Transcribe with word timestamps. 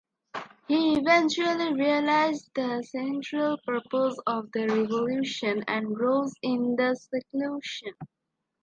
He 0.67 0.95
eventually 0.97 1.75
realized 1.75 2.49
the 2.55 2.81
central 2.89 3.59
purpose 3.63 4.17
of 4.25 4.51
their 4.51 4.67
revolution 4.67 5.63
and 5.67 5.95
rose 5.95 6.33
in 6.41 6.75
the 6.75 6.95
seclusion. 6.95 7.93